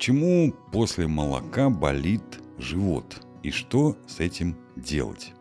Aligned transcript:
Почему 0.00 0.54
после 0.72 1.06
молока 1.06 1.68
болит 1.68 2.22
живот? 2.56 3.20
И 3.42 3.50
что 3.50 3.98
с 4.06 4.18
этим 4.18 4.56
делать? 4.74 5.34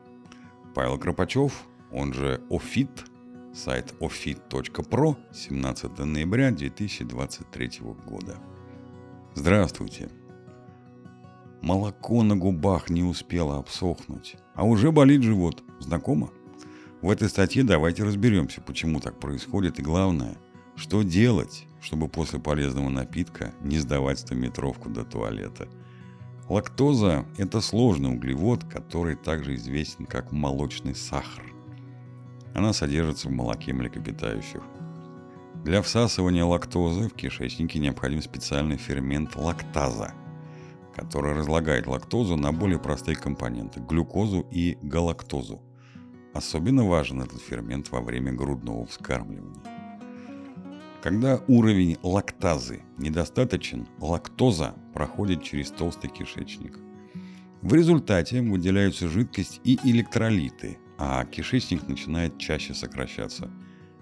Павел 0.76 0.98
Кропачев, 0.98 1.66
он 1.94 2.12
же 2.12 2.42
Офит, 2.50 2.90
сайт 3.54 3.96
ofit.pro, 4.02 5.16
17 5.34 6.00
ноября 6.00 6.52
2023 6.52 7.72
года. 8.06 8.36
Здравствуйте. 9.34 10.10
Молоко 11.62 12.22
на 12.24 12.36
губах 12.36 12.90
не 12.90 13.04
успело 13.04 13.60
обсохнуть, 13.60 14.36
а 14.56 14.66
уже 14.66 14.92
болит 14.92 15.24
живот. 15.24 15.64
Знакомо? 15.80 16.32
В 17.02 17.10
этой 17.10 17.30
статье 17.30 17.64
давайте 17.64 18.04
разберемся, 18.04 18.60
почему 18.60 19.00
так 19.00 19.22
происходит 19.22 19.80
и 19.80 19.84
главное, 19.84 20.36
что 20.80 21.04
делать, 21.04 21.68
чтобы 21.82 22.08
после 22.08 22.40
полезного 22.40 22.90
напитка 22.90 23.54
не 23.62 23.78
сдавать 23.80 24.20
100-метровку 24.20 24.90
до 24.90 25.04
туалета. 25.04 25.68
Лактоза– 26.48 27.26
это 27.38 27.60
сложный 27.60 28.12
углевод, 28.14 28.64
который 28.64 29.16
также 29.16 29.56
известен 29.56 30.06
как 30.06 30.32
молочный 30.32 30.96
сахар. 30.96 31.44
Она 32.56 32.74
содержится 32.74 33.28
в 33.28 33.32
молоке 33.32 33.74
млекопитающих. 33.74 34.64
Для 35.64 35.82
всасывания 35.82 36.46
лактозы 36.46 37.10
в 37.10 37.14
кишечнике 37.14 37.80
необходим 37.80 38.22
специальный 38.22 38.78
фермент 38.78 39.36
лактаза, 39.36 40.14
который 40.96 41.34
разлагает 41.34 41.88
лактозу 41.88 42.38
на 42.38 42.54
более 42.54 42.80
простые 42.80 43.18
компоненты– 43.18 43.80
глюкозу 43.90 44.48
и 44.50 44.78
галактозу. 44.82 45.62
Особенно 46.34 46.86
важен 46.86 47.22
этот 47.22 47.42
фермент 47.42 47.92
во 47.92 48.00
время 48.00 48.32
грудного 48.32 48.86
вскармливания. 48.86 49.79
Когда 51.02 51.40
уровень 51.48 51.98
лактазы 52.04 52.82
недостаточен, 52.98 53.88
лактоза 54.00 54.76
проходит 54.94 55.44
через 55.44 55.72
толстый 55.72 56.10
кишечник. 56.10 56.78
В 57.62 57.74
результате 57.74 58.42
выделяются 58.42 59.08
жидкость 59.08 59.62
и 59.64 59.80
электролиты, 59.86 60.78
а 60.98 61.24
кишечник 61.24 61.88
начинает 61.88 62.38
чаще 62.38 62.74
сокращаться. 62.74 63.50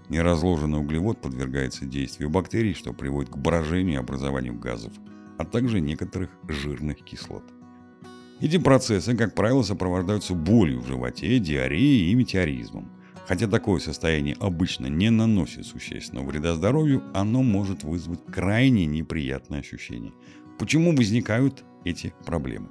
Неразложенный 0.09 0.79
углевод 0.79 1.21
подвергается 1.21 1.85
действию 1.85 2.31
бактерий, 2.31 2.73
что 2.73 2.93
приводит 2.93 3.29
к 3.31 3.37
брожению 3.37 3.95
и 3.95 3.99
образованию 3.99 4.57
газов, 4.57 4.93
а 5.37 5.45
также 5.45 5.81
некоторых 5.81 6.31
жирных 6.47 7.03
кислот. 7.03 7.43
Эти 8.39 8.57
процессы, 8.57 9.15
как 9.15 9.35
правило, 9.35 9.61
сопровождаются 9.61 10.33
болью 10.33 10.81
в 10.81 10.87
животе, 10.87 11.37
диареей 11.39 12.11
и 12.11 12.15
метеоризмом. 12.15 12.91
Хотя 13.27 13.47
такое 13.47 13.79
состояние 13.79 14.37
обычно 14.39 14.87
не 14.87 15.09
наносит 15.09 15.65
существенного 15.65 16.27
вреда 16.27 16.55
здоровью, 16.55 17.03
оно 17.13 17.43
может 17.43 17.83
вызвать 17.83 18.25
крайне 18.25 18.85
неприятные 18.85 19.59
ощущения. 19.59 20.13
Почему 20.57 20.95
возникают 20.95 21.65
эти 21.83 22.13
проблемы? 22.25 22.69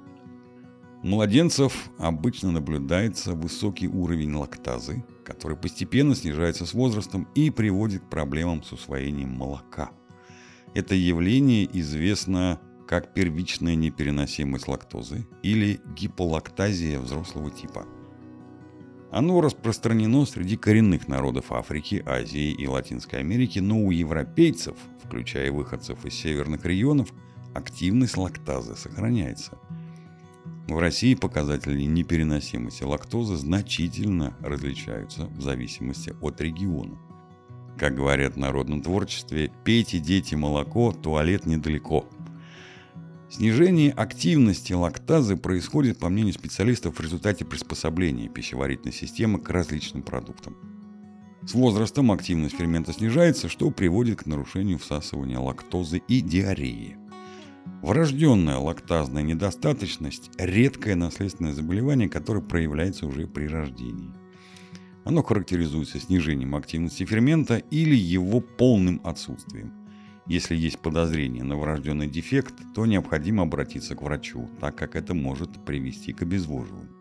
У 1.03 1.07
младенцев 1.07 1.91
обычно 1.99 2.51
наблюдается 2.51 3.33
высокий 3.33 3.87
уровень 3.87 4.33
лактазы, 4.33 5.05
который 5.23 5.55
постепенно 5.55 6.15
снижается 6.15 6.65
с 6.65 6.73
возрастом 6.73 7.27
и 7.35 7.51
приводит 7.51 8.01
к 8.01 8.09
проблемам 8.09 8.63
с 8.63 8.71
усвоением 8.71 9.29
молока. 9.29 9.91
Это 10.73 10.95
явление 10.95 11.69
известно 11.79 12.59
как 12.87 13.13
первичная 13.13 13.75
непереносимость 13.75 14.67
лактозы 14.67 15.27
или 15.43 15.79
гиполактазия 15.95 16.99
взрослого 16.99 17.51
типа– 17.51 17.85
оно 19.11 19.41
распространено 19.41 20.25
среди 20.25 20.57
коренных 20.57 21.07
народов 21.07 21.51
Африки, 21.51 22.03
Азии 22.05 22.51
и 22.51 22.67
Латинской 22.67 23.19
Америки, 23.19 23.59
но 23.59 23.79
у 23.79 23.91
европейцев, 23.91 24.75
включая 25.03 25.51
выходцев 25.51 26.05
из 26.05 26.13
северных 26.13 26.65
регионов, 26.65 27.13
активность 27.53 28.17
лактазы 28.17 28.75
сохраняется. 28.75 29.57
В 30.67 30.77
России 30.79 31.15
показатели 31.15 31.83
непереносимости 31.83 32.83
лактозы 32.83 33.37
значительно 33.37 34.35
различаются 34.41 35.27
в 35.27 35.41
зависимости 35.41 36.13
от 36.21 36.41
региона. 36.41 36.97
Как 37.77 37.95
говорят 37.95 38.33
в 38.33 38.39
народном 38.39 38.81
творчестве, 38.81 39.51
пейте, 39.63 39.99
дети, 39.99 40.35
молоко, 40.35 40.91
туалет 40.91 41.45
недалеко– 41.45 42.05
Снижение 43.29 43.91
активности 43.91 44.71
лактазы 44.71 45.35
происходит, 45.35 45.99
по 45.99 46.07
мнению 46.07 46.33
специалистов, 46.33 46.97
в 46.97 47.01
результате 47.01 47.43
приспособления 47.43 48.29
пищеварительной 48.29 48.93
системы 48.93 49.39
к 49.39 49.49
различным 49.49 50.01
продуктам. 50.01 50.55
С 51.43 51.53
возрастом 51.53 52.11
активность 52.13 52.55
фермента 52.55 52.93
снижается, 52.93 53.49
что 53.49 53.69
приводит 53.69 54.23
к 54.23 54.25
нарушению 54.27 54.79
всасывания 54.79 55.39
лактозы 55.39 56.01
и 56.07 56.21
диареи. 56.21 56.97
Врожденная 57.81 58.57
лактазная 58.57 59.23
недостаточность– 59.23 60.31
редкое 60.37 60.95
наследственное 60.95 61.53
заболевание, 61.53 62.07
которое 62.07 62.41
проявляется 62.41 63.05
уже 63.05 63.27
при 63.27 63.47
рождении. 63.47 64.13
Оно 65.03 65.21
характеризуется 65.21 65.99
снижением 65.99 66.55
активности 66.55 67.05
фермента 67.05 67.57
или 67.57 67.95
его 67.95 68.39
полным 68.39 69.01
отсутствием– 69.03 69.73
если 70.27 70.55
есть 70.55 70.79
подозрение 70.79 71.43
на 71.43 71.55
врожденный 71.55 72.07
дефект, 72.07 72.53
то 72.75 72.85
необходимо 72.85 73.43
обратиться 73.43 73.95
к 73.95 74.01
врачу, 74.01 74.49
так 74.59 74.75
как 74.75 74.95
это 74.95 75.13
может 75.13 75.63
привести 75.65 76.13
к 76.13 76.21
обезвоживанию. 76.21 76.91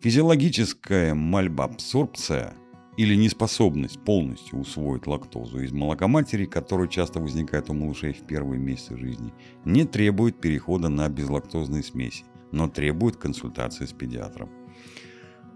Физиологическая 0.00 1.14
мальбабсорбция 1.14 2.54
или 2.96 3.14
неспособность 3.14 4.00
полностью 4.00 4.58
усвоить 4.58 5.06
лактозу 5.06 5.60
из 5.60 5.72
молока 5.72 6.06
матери, 6.08 6.46
которая 6.46 6.88
часто 6.88 7.20
возникает 7.20 7.68
у 7.70 7.74
малышей 7.74 8.12
в 8.12 8.26
первые 8.26 8.60
месяцы 8.60 8.96
жизни, 8.96 9.32
не 9.64 9.84
требует 9.84 10.40
перехода 10.40 10.88
на 10.88 11.08
безлактозные 11.08 11.82
смеси, 11.82 12.24
но 12.52 12.68
требует 12.68 13.16
консультации 13.16 13.86
с 13.86 13.92
педиатром. 13.92 14.50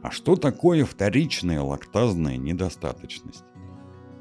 А 0.02 0.10
что 0.10 0.36
такое 0.36 0.84
вторичная 0.84 1.60
лактазная 1.60 2.36
недостаточность? 2.36 3.44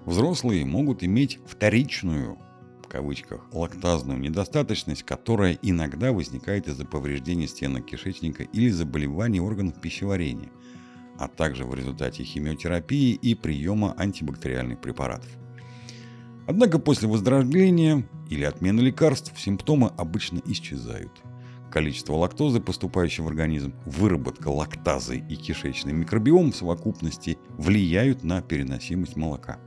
Взрослые 0.07 0.63
могут 0.63 1.03
иметь 1.03 1.37
вторичную, 1.45 2.37
в 2.81 2.87
кавычках, 2.87 3.45
лактазную 3.51 4.17
недостаточность, 4.17 5.03
которая 5.03 5.59
иногда 5.61 6.13
возникает 6.13 6.69
из-за 6.69 6.85
повреждения 6.85 7.45
стенок 7.45 7.87
кишечника 7.87 8.43
или 8.43 8.69
заболеваний 8.69 9.41
органов 9.41 9.81
пищеварения, 9.81 10.49
а 11.19 11.27
также 11.27 11.65
в 11.65 11.75
результате 11.75 12.23
химиотерапии 12.23 13.15
и 13.15 13.35
приема 13.35 13.95
антибактериальных 13.97 14.79
препаратов. 14.79 15.29
Однако 16.47 16.79
после 16.79 17.09
выздоровления 17.09 18.07
или 18.29 18.45
отмены 18.45 18.79
лекарств 18.79 19.37
симптомы 19.37 19.91
обычно 19.97 20.41
исчезают. 20.45 21.11
Количество 21.69 22.13
лактозы, 22.13 22.61
поступающей 22.61 23.25
в 23.25 23.27
организм, 23.27 23.73
выработка 23.85 24.47
лактазы 24.47 25.17
и 25.17 25.35
кишечный 25.35 25.91
микробиом 25.91 26.53
в 26.53 26.55
совокупности 26.55 27.37
влияют 27.57 28.23
на 28.23 28.41
переносимость 28.41 29.17
молока– 29.17 29.59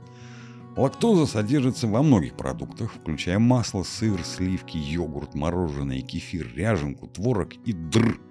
Лактоза 0.77 1.25
содержится 1.25 1.85
во 1.85 2.01
многих 2.01 2.35
продуктах, 2.35 2.93
включая 2.93 3.39
масло, 3.39 3.83
сыр, 3.83 4.23
сливки, 4.23 4.77
йогурт, 4.77 5.35
мороженое, 5.35 6.01
кефир, 6.01 6.49
ряженку, 6.55 7.07
творог 7.07 7.53
и 7.65 7.73
др. 7.73 8.21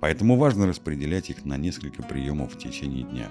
Поэтому 0.00 0.36
важно 0.36 0.68
распределять 0.68 1.30
их 1.30 1.44
на 1.44 1.56
несколько 1.56 2.04
приемов 2.04 2.54
в 2.54 2.58
течение 2.58 3.02
дня. 3.02 3.28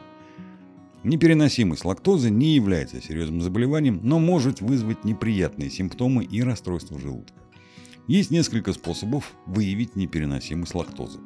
Непереносимость 1.06 1.86
лактозы 1.86 2.30
не 2.30 2.56
является 2.56 3.02
серьезным 3.02 3.42
заболеванием, 3.42 4.02
но 4.04 4.20
может 4.20 4.60
вызвать 4.60 5.06
неприятные 5.06 5.70
симптомы 5.70 6.26
и 6.26 6.44
расстройства 6.44 7.00
желудка. 7.00 7.42
Есть 8.08 8.30
несколько 8.30 8.74
способов 8.74 9.32
выявить 9.46 9.96
непереносимость 9.96 10.76
лактозы. 10.76 11.20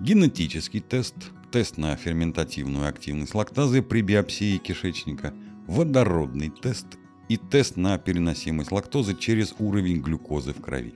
Генетический 0.00 0.80
тест, 0.80 1.14
тест 1.52 1.76
на 1.76 1.94
ферментативную 1.94 2.88
активность 2.88 3.36
лактазы 3.36 3.82
при 3.82 4.00
биопсии 4.00 4.56
кишечника– 4.56 5.32
водородный 5.68 6.48
тест 6.48 6.86
и 7.28 7.36
тест 7.36 7.76
на 7.76 7.98
переносимость 7.98 8.72
лактозы 8.72 9.14
через 9.14 9.54
уровень 9.58 10.00
глюкозы 10.00 10.54
в 10.54 10.62
крови. 10.62 10.94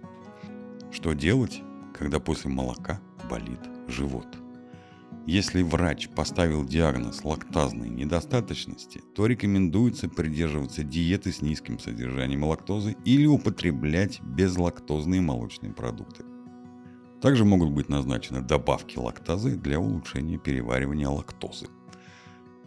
Что 0.91 1.13
делать, 1.13 1.63
когда 1.93 2.19
после 2.19 2.51
молока 2.51 3.01
болит 3.31 3.61
живот? 3.87 4.27
Если 5.27 5.63
врач 5.63 6.09
поставил 6.09 6.65
диагноз 6.65 7.23
лактазной 7.23 7.91
недостаточности, 7.91 9.03
то 9.15 9.27
рекомендуется 9.27 10.09
придерживаться 10.09 10.83
диеты 10.83 11.33
с 11.33 11.43
низким 11.43 11.79
содержанием 11.79 12.43
лактозы 12.43 12.97
или 13.05 13.27
употреблять 13.27 14.21
безлактозные 14.23 15.21
молочные 15.21 15.73
продукты. 15.73 16.25
Также 17.21 17.45
могут 17.45 17.71
быть 17.71 17.91
назначены 17.91 18.41
добавки 18.41 18.99
лактазы 18.99 19.55
для 19.55 19.79
улучшения 19.79 20.39
переваривания 20.39 21.09
лактозы. 21.09 21.67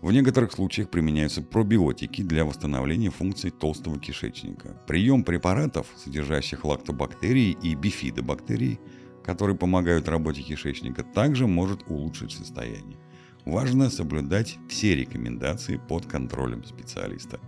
В 0.06 0.12
некоторых 0.12 0.52
случаях 0.52 0.92
применяются 0.92 1.42
пробиотики 1.42 2.22
для 2.22 2.46
восстановления 2.46 3.10
функций 3.10 3.50
толстого 3.50 4.00
кишечника. 4.00 4.80
Прием 4.86 5.24
препаратов, 5.24 5.88
содержащих 5.98 6.64
лактобактерии 6.64 7.58
и 7.64 7.74
бифидобактерии, 7.74 8.80
которые 9.24 9.58
помогают 9.58 10.08
работе 10.08 10.44
кишечника, 10.44 11.02
также 11.02 11.48
может 11.48 11.90
улучшить 11.90 12.34
состояние. 12.34 13.00
Важно 13.46 13.90
соблюдать 13.90 14.60
все 14.70 14.96
рекомендации 14.96 15.82
под 15.90 16.06
контролем 16.06 16.64
специалиста. 16.66 17.40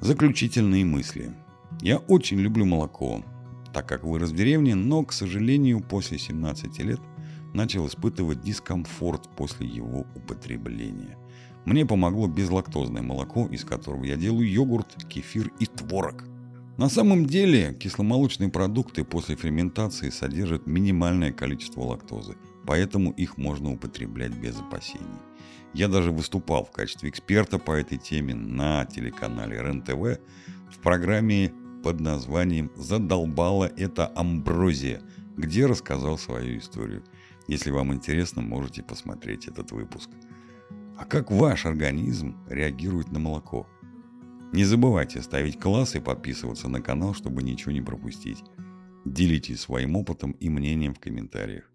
Заключительные 0.00 0.86
мысли. 0.86 1.34
Я 1.82 1.98
очень 1.98 2.38
люблю 2.38 2.64
молоко. 2.64 3.22
так 3.74 3.86
как 3.86 4.04
вырос 4.04 4.30
в 4.30 4.36
деревне, 4.36 4.74
но, 4.74 5.04
к 5.04 5.12
сожалению, 5.12 5.82
после 5.82 6.16
17 6.18 6.78
лет 6.78 7.00
начал 7.52 7.86
испытывать 7.86 8.40
дискомфорт 8.40 9.28
после 9.36 9.66
его 9.66 10.06
употребления. 10.14 11.18
Мне 11.64 11.84
помогло 11.84 12.26
безлактозное 12.26 13.02
молоко, 13.02 13.46
из 13.46 13.64
которого 13.64 14.04
я 14.04 14.16
делаю 14.16 14.50
йогурт, 14.50 15.04
кефир 15.08 15.52
и 15.60 15.66
творог. 15.66 16.24
На 16.78 16.88
самом 16.88 17.26
деле 17.26 17.74
кисломолочные 17.74 18.48
продукты 18.48 19.04
после 19.04 19.36
ферментации 19.36 20.08
содержат 20.08 20.66
минимальное 20.66 21.30
количество 21.30 21.82
лактозы, 21.82 22.36
поэтому 22.66 23.10
их 23.12 23.36
можно 23.36 23.72
употреблять 23.72 24.32
без 24.32 24.58
опасений. 24.58 25.06
Я 25.74 25.88
даже 25.88 26.10
выступал 26.10 26.64
в 26.64 26.70
качестве 26.70 27.10
эксперта 27.10 27.58
по 27.58 27.72
этой 27.72 27.98
теме 27.98 28.34
на 28.34 28.86
телеканале 28.86 29.60
РЕН-ТВ 29.60 30.20
в 30.72 30.78
программе 30.82 31.52
под 31.84 32.00
названием 32.00 32.70
«Задолбала 32.76 33.70
это 33.76 34.10
амброзия», 34.16 35.02
где 35.36 35.66
рассказал 35.66 36.16
свою 36.16 36.58
историю. 36.58 37.04
Если 37.46 37.70
вам 37.70 37.92
интересно, 37.92 38.42
можете 38.42 38.82
посмотреть 38.82 39.48
этот 39.48 39.70
выпуск. 39.70 40.08
А 41.00 41.06
как 41.06 41.30
ваш 41.30 41.64
организм 41.64 42.36
реагирует 42.46 43.10
на 43.10 43.18
молоко? 43.18 43.66
Не 44.52 44.64
забывайте 44.64 45.22
ставить 45.22 45.58
класс 45.58 45.94
и 45.94 45.98
подписываться 45.98 46.68
на 46.68 46.82
канал, 46.82 47.14
чтобы 47.14 47.42
ничего 47.42 47.72
не 47.72 47.80
пропустить. 47.80 48.44
Делитесь 49.06 49.60
своим 49.60 49.96
опытом 49.96 50.32
и 50.32 50.50
мнением 50.50 50.92
в 50.92 51.00
комментариях. 51.00 51.72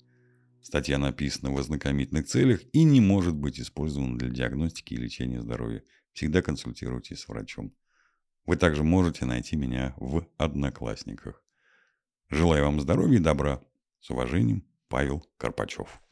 Статья 0.62 1.00
написана 1.00 1.52
в 1.52 1.58
ознакомительных 1.58 2.28
целях 2.28 2.62
и 2.72 2.84
не 2.84 3.02
может 3.02 3.34
быть 3.34 3.60
использована 3.60 4.16
для 4.16 4.30
диагностики 4.30 4.94
и 4.94 4.98
лечения 4.98 5.42
здоровья. 5.42 5.82
Всегда 6.14 6.44
консультируйтесь 6.44 7.22
с 7.22 7.28
врачом. 7.28 7.74
Вы 8.46 8.58
также 8.58 8.84
можете 8.84 9.26
найти 9.26 9.56
меня 9.56 9.96
в 9.98 10.28
Одноклассниках. 10.38 11.44
Желаю 12.30 12.66
вам 12.66 12.80
здоровья 12.80 13.18
и 13.18 13.24
добра. 13.24 13.60
С 14.02 14.12
уважением, 14.12 14.64
Павел 14.88 15.26
Карпачев. 15.38 16.05